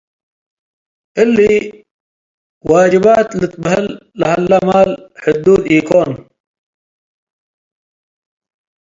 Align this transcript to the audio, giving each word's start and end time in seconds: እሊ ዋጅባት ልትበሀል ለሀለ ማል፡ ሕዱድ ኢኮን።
እሊ 1.21 1.37
ዋጅባት 2.69 3.27
ልትበሀል 3.39 3.85
ለሀለ 4.19 4.51
ማል፡ 4.67 4.89
ሕዱድ 5.23 5.61
ኢኮን። 5.75 6.09